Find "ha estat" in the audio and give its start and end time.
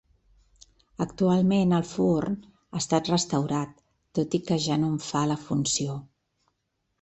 2.75-3.11